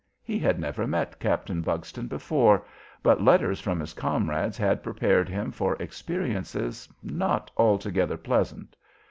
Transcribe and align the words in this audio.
He 0.23 0.39
had 0.39 0.59
never 0.59 0.87
met 0.87 1.19
Captain 1.19 1.61
Buxton 1.61 2.07
before, 2.07 2.65
but 3.03 3.21
letters 3.21 3.59
from 3.59 3.79
his 3.79 3.93
comrades 3.93 4.57
had 4.57 4.81
prepared 4.81 5.29
him 5.29 5.51
for 5.51 5.75
experiences 5.75 6.89
not 7.03 7.51
altogether 7.55 8.17
pleasant. 8.17 8.75